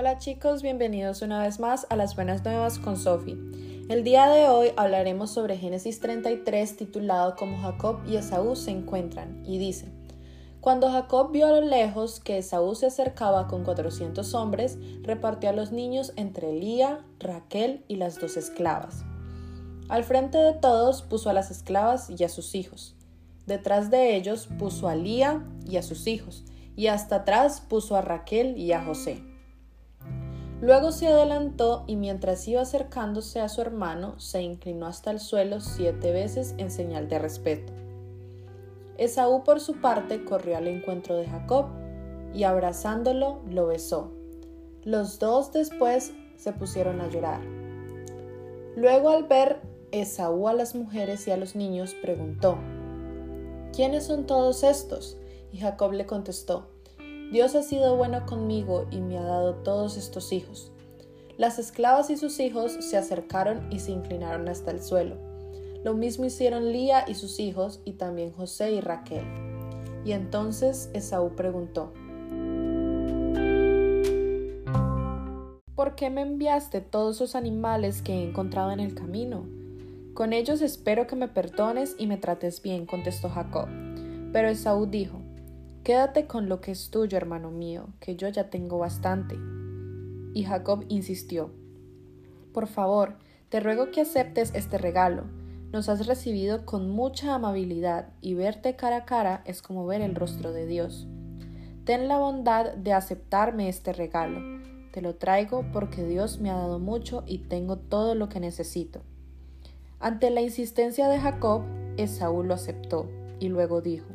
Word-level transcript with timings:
Hola 0.00 0.16
chicos, 0.18 0.62
bienvenidos 0.62 1.22
una 1.22 1.42
vez 1.42 1.58
más 1.58 1.84
a 1.90 1.96
las 1.96 2.14
buenas 2.14 2.44
nuevas 2.44 2.78
con 2.78 2.96
Sophie. 2.96 3.36
El 3.88 4.04
día 4.04 4.28
de 4.28 4.46
hoy 4.46 4.68
hablaremos 4.76 5.32
sobre 5.32 5.56
Génesis 5.56 5.98
33 5.98 6.76
titulado 6.76 7.34
como 7.34 7.58
Jacob 7.58 7.98
y 8.06 8.14
Esaú 8.14 8.54
se 8.54 8.70
encuentran 8.70 9.42
y 9.44 9.58
dice, 9.58 9.88
Cuando 10.60 10.88
Jacob 10.88 11.32
vio 11.32 11.48
a 11.48 11.50
lo 11.50 11.62
lejos 11.62 12.20
que 12.20 12.38
Esaú 12.38 12.76
se 12.76 12.86
acercaba 12.86 13.48
con 13.48 13.64
400 13.64 14.34
hombres, 14.34 14.78
repartió 15.02 15.50
a 15.50 15.52
los 15.52 15.72
niños 15.72 16.12
entre 16.14 16.52
Lía, 16.52 17.04
Raquel 17.18 17.84
y 17.88 17.96
las 17.96 18.20
dos 18.20 18.36
esclavas. 18.36 19.02
Al 19.88 20.04
frente 20.04 20.38
de 20.38 20.52
todos 20.52 21.02
puso 21.02 21.28
a 21.28 21.32
las 21.32 21.50
esclavas 21.50 22.08
y 22.08 22.22
a 22.22 22.28
sus 22.28 22.54
hijos. 22.54 22.94
Detrás 23.46 23.90
de 23.90 24.14
ellos 24.14 24.48
puso 24.60 24.86
a 24.86 24.94
Lía 24.94 25.44
y 25.68 25.76
a 25.76 25.82
sus 25.82 26.06
hijos, 26.06 26.44
y 26.76 26.86
hasta 26.86 27.16
atrás 27.16 27.60
puso 27.60 27.96
a 27.96 28.00
Raquel 28.00 28.56
y 28.56 28.70
a 28.70 28.84
José. 28.84 29.27
Luego 30.60 30.90
se 30.90 31.06
adelantó 31.06 31.84
y 31.86 31.94
mientras 31.94 32.46
iba 32.48 32.62
acercándose 32.62 33.40
a 33.40 33.48
su 33.48 33.60
hermano, 33.60 34.18
se 34.18 34.42
inclinó 34.42 34.86
hasta 34.86 35.12
el 35.12 35.20
suelo 35.20 35.60
siete 35.60 36.12
veces 36.12 36.54
en 36.58 36.70
señal 36.70 37.08
de 37.08 37.20
respeto. 37.20 37.72
Esaú 38.96 39.44
por 39.44 39.60
su 39.60 39.80
parte 39.80 40.24
corrió 40.24 40.56
al 40.56 40.66
encuentro 40.66 41.16
de 41.16 41.26
Jacob 41.26 41.66
y 42.34 42.42
abrazándolo 42.42 43.40
lo 43.48 43.68
besó. 43.68 44.10
Los 44.82 45.20
dos 45.20 45.52
después 45.52 46.12
se 46.36 46.52
pusieron 46.52 47.00
a 47.00 47.08
llorar. 47.08 47.40
Luego 48.76 49.10
al 49.10 49.24
ver 49.24 49.60
Esaú 49.92 50.48
a 50.48 50.52
las 50.54 50.74
mujeres 50.74 51.26
y 51.28 51.30
a 51.30 51.36
los 51.36 51.54
niños 51.54 51.94
preguntó, 52.02 52.58
¿quiénes 53.72 54.04
son 54.04 54.26
todos 54.26 54.64
estos? 54.64 55.16
Y 55.52 55.58
Jacob 55.58 55.92
le 55.92 56.04
contestó, 56.04 56.66
Dios 57.30 57.54
ha 57.54 57.62
sido 57.62 57.96
bueno 57.96 58.24
conmigo 58.24 58.86
y 58.90 59.00
me 59.00 59.18
ha 59.18 59.22
dado 59.22 59.56
todos 59.56 59.98
estos 59.98 60.32
hijos. 60.32 60.72
Las 61.36 61.58
esclavas 61.58 62.08
y 62.08 62.16
sus 62.16 62.40
hijos 62.40 62.72
se 62.80 62.96
acercaron 62.96 63.70
y 63.70 63.80
se 63.80 63.92
inclinaron 63.92 64.48
hasta 64.48 64.70
el 64.70 64.82
suelo. 64.82 65.16
Lo 65.84 65.94
mismo 65.94 66.24
hicieron 66.24 66.72
Lía 66.72 67.04
y 67.06 67.14
sus 67.14 67.38
hijos 67.38 67.80
y 67.84 67.92
también 67.92 68.32
José 68.32 68.72
y 68.72 68.80
Raquel. 68.80 69.24
Y 70.04 70.12
entonces 70.12 70.90
Esaú 70.94 71.36
preguntó, 71.36 71.92
¿Por 75.74 75.94
qué 75.94 76.10
me 76.10 76.22
enviaste 76.22 76.80
todos 76.80 77.16
esos 77.16 77.36
animales 77.36 78.02
que 78.02 78.14
he 78.14 78.24
encontrado 78.24 78.72
en 78.72 78.80
el 78.80 78.94
camino? 78.94 79.46
Con 80.14 80.32
ellos 80.32 80.62
espero 80.62 81.06
que 81.06 81.14
me 81.14 81.28
perdones 81.28 81.94
y 81.98 82.06
me 82.06 82.16
trates 82.16 82.62
bien, 82.62 82.86
contestó 82.86 83.28
Jacob. 83.28 83.68
Pero 84.32 84.48
Esaú 84.48 84.86
dijo, 84.86 85.20
Quédate 85.84 86.26
con 86.26 86.48
lo 86.48 86.60
que 86.60 86.72
es 86.72 86.90
tuyo, 86.90 87.16
hermano 87.16 87.50
mío, 87.50 87.88
que 88.00 88.16
yo 88.16 88.28
ya 88.28 88.50
tengo 88.50 88.78
bastante. 88.78 89.36
Y 90.34 90.44
Jacob 90.44 90.84
insistió, 90.88 91.50
Por 92.52 92.66
favor, 92.66 93.16
te 93.48 93.60
ruego 93.60 93.90
que 93.90 94.02
aceptes 94.02 94.52
este 94.54 94.76
regalo. 94.76 95.24
Nos 95.72 95.88
has 95.88 96.06
recibido 96.06 96.66
con 96.66 96.90
mucha 96.90 97.34
amabilidad 97.34 98.10
y 98.20 98.34
verte 98.34 98.76
cara 98.76 98.98
a 98.98 99.04
cara 99.04 99.42
es 99.44 99.62
como 99.62 99.86
ver 99.86 100.00
el 100.02 100.14
rostro 100.14 100.52
de 100.52 100.66
Dios. 100.66 101.06
Ten 101.84 102.08
la 102.08 102.18
bondad 102.18 102.74
de 102.74 102.92
aceptarme 102.92 103.68
este 103.68 103.94
regalo. 103.94 104.60
Te 104.92 105.00
lo 105.00 105.14
traigo 105.14 105.64
porque 105.72 106.04
Dios 106.04 106.40
me 106.40 106.50
ha 106.50 106.56
dado 106.56 106.78
mucho 106.78 107.22
y 107.26 107.38
tengo 107.38 107.76
todo 107.76 108.14
lo 108.14 108.28
que 108.28 108.40
necesito. 108.40 109.00
Ante 110.00 110.30
la 110.30 110.40
insistencia 110.40 111.08
de 111.08 111.18
Jacob, 111.18 111.62
Esaú 111.96 112.42
lo 112.42 112.54
aceptó 112.54 113.08
y 113.40 113.48
luego 113.48 113.80
dijo, 113.80 114.06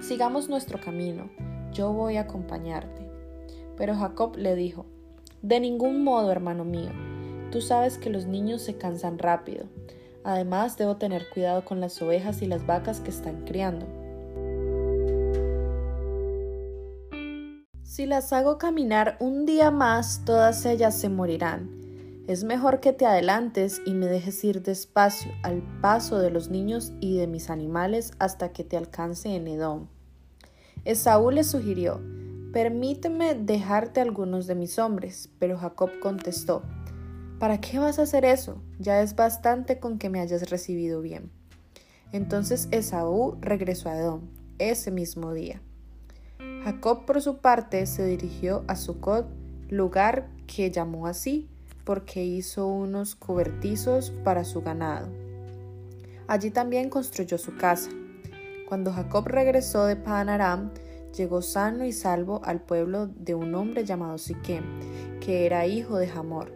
Sigamos 0.00 0.48
nuestro 0.48 0.80
camino, 0.80 1.30
yo 1.72 1.92
voy 1.92 2.16
a 2.16 2.22
acompañarte. 2.22 3.06
Pero 3.76 3.94
Jacob 3.94 4.36
le 4.36 4.54
dijo, 4.54 4.86
De 5.42 5.60
ningún 5.60 6.02
modo, 6.02 6.32
hermano 6.32 6.64
mío, 6.64 6.90
tú 7.50 7.60
sabes 7.60 7.98
que 7.98 8.10
los 8.10 8.26
niños 8.26 8.62
se 8.62 8.76
cansan 8.76 9.18
rápido. 9.18 9.66
Además, 10.24 10.76
debo 10.76 10.96
tener 10.96 11.28
cuidado 11.32 11.64
con 11.64 11.80
las 11.80 12.00
ovejas 12.00 12.42
y 12.42 12.46
las 12.46 12.66
vacas 12.66 13.00
que 13.00 13.10
están 13.10 13.44
criando. 13.44 13.86
Si 17.82 18.06
las 18.06 18.32
hago 18.32 18.56
caminar 18.56 19.16
un 19.20 19.44
día 19.44 19.70
más, 19.70 20.24
todas 20.24 20.64
ellas 20.64 20.98
se 20.98 21.08
morirán. 21.08 21.79
Es 22.30 22.44
mejor 22.44 22.78
que 22.78 22.92
te 22.92 23.06
adelantes 23.06 23.82
y 23.84 23.92
me 23.92 24.06
dejes 24.06 24.44
ir 24.44 24.62
despacio 24.62 25.32
al 25.42 25.64
paso 25.80 26.20
de 26.20 26.30
los 26.30 26.48
niños 26.48 26.92
y 27.00 27.16
de 27.16 27.26
mis 27.26 27.50
animales 27.50 28.12
hasta 28.20 28.52
que 28.52 28.62
te 28.62 28.76
alcance 28.76 29.34
en 29.34 29.48
Edom. 29.48 29.88
Esaú 30.84 31.32
le 31.32 31.42
sugirió, 31.42 32.00
Permíteme 32.52 33.34
dejarte 33.34 34.00
algunos 34.00 34.46
de 34.46 34.54
mis 34.54 34.78
hombres, 34.78 35.28
pero 35.40 35.58
Jacob 35.58 35.90
contestó, 36.00 36.62
¿Para 37.40 37.60
qué 37.60 37.80
vas 37.80 37.98
a 37.98 38.02
hacer 38.02 38.24
eso? 38.24 38.62
Ya 38.78 39.02
es 39.02 39.16
bastante 39.16 39.80
con 39.80 39.98
que 39.98 40.08
me 40.08 40.20
hayas 40.20 40.50
recibido 40.50 41.00
bien. 41.00 41.32
Entonces 42.12 42.68
Esaú 42.70 43.38
regresó 43.40 43.88
a 43.88 43.98
Edom 43.98 44.28
ese 44.60 44.92
mismo 44.92 45.34
día. 45.34 45.60
Jacob 46.62 47.06
por 47.06 47.20
su 47.22 47.38
parte 47.38 47.84
se 47.86 48.06
dirigió 48.06 48.62
a 48.68 48.76
Sucot, 48.76 49.26
lugar 49.68 50.28
que 50.46 50.70
llamó 50.70 51.08
así 51.08 51.48
porque 51.90 52.22
hizo 52.22 52.68
unos 52.68 53.16
cobertizos 53.16 54.12
para 54.22 54.44
su 54.44 54.62
ganado. 54.62 55.08
Allí 56.28 56.52
también 56.52 56.88
construyó 56.88 57.36
su 57.36 57.56
casa. 57.56 57.90
Cuando 58.68 58.92
Jacob 58.92 59.26
regresó 59.26 59.86
de 59.86 59.96
Panaram, 59.96 60.70
llegó 61.16 61.42
sano 61.42 61.84
y 61.84 61.90
salvo 61.90 62.42
al 62.44 62.60
pueblo 62.60 63.08
de 63.08 63.34
un 63.34 63.56
hombre 63.56 63.84
llamado 63.84 64.18
Siquem, 64.18 64.62
que 65.18 65.46
era 65.46 65.66
hijo 65.66 65.98
de 65.98 66.08
Hamor. 66.08 66.52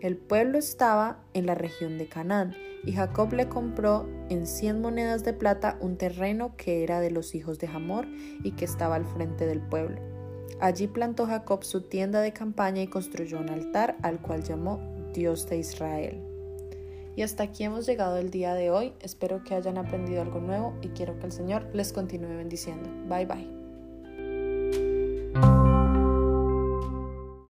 El 0.00 0.16
pueblo 0.16 0.56
estaba 0.56 1.18
en 1.34 1.44
la 1.44 1.54
región 1.54 1.98
de 1.98 2.08
Canaán, 2.08 2.54
y 2.82 2.94
Jacob 2.94 3.34
le 3.34 3.46
compró 3.46 4.08
en 4.30 4.46
cien 4.46 4.80
monedas 4.80 5.22
de 5.22 5.34
plata 5.34 5.76
un 5.82 5.98
terreno 5.98 6.56
que 6.56 6.82
era 6.82 7.00
de 7.00 7.10
los 7.10 7.34
hijos 7.34 7.58
de 7.58 7.66
Hamor 7.66 8.06
y 8.42 8.52
que 8.52 8.64
estaba 8.64 8.94
al 8.94 9.04
frente 9.04 9.44
del 9.44 9.60
pueblo. 9.60 10.17
Allí 10.60 10.86
plantó 10.86 11.26
Jacob 11.26 11.64
su 11.64 11.82
tienda 11.82 12.20
de 12.20 12.32
campaña 12.32 12.82
y 12.82 12.88
construyó 12.88 13.38
un 13.38 13.48
altar 13.48 13.96
al 14.02 14.20
cual 14.20 14.42
llamó 14.42 14.80
Dios 15.12 15.48
de 15.48 15.58
Israel. 15.58 16.20
Y 17.16 17.22
hasta 17.22 17.42
aquí 17.42 17.64
hemos 17.64 17.86
llegado 17.86 18.16
el 18.16 18.30
día 18.30 18.54
de 18.54 18.70
hoy. 18.70 18.92
Espero 19.00 19.42
que 19.42 19.54
hayan 19.54 19.76
aprendido 19.76 20.22
algo 20.22 20.40
nuevo 20.40 20.74
y 20.82 20.88
quiero 20.88 21.18
que 21.18 21.26
el 21.26 21.32
Señor 21.32 21.66
les 21.72 21.92
continúe 21.92 22.28
bendiciendo. 22.28 22.88
Bye 23.08 23.26
bye. 23.26 23.57